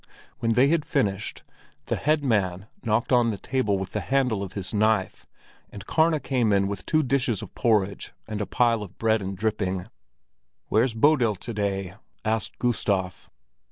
When 0.39 0.53
they 0.53 0.69
had 0.69 0.83
finished, 0.83 1.43
the 1.85 1.95
head 1.95 2.23
man 2.23 2.65
knocked 2.83 3.11
on 3.13 3.29
the 3.29 3.37
table 3.37 3.77
with 3.77 3.91
the 3.91 4.01
handle 4.01 4.41
of 4.41 4.53
his 4.53 4.73
knife, 4.73 5.27
and 5.69 5.85
Karna 5.85 6.19
came 6.19 6.51
in 6.51 6.67
with 6.67 6.87
two 6.87 7.03
dishes 7.03 7.43
of 7.43 7.53
porridge 7.53 8.11
and 8.27 8.41
a 8.41 8.47
pile 8.47 8.81
of 8.81 8.97
bread 8.97 9.21
and 9.21 9.37
dripping. 9.37 9.89
"Where's 10.69 10.95
Bodil 10.95 11.35
to 11.35 11.53
day?" 11.53 11.93
asked 12.25 12.57
Gustav. 12.57 13.29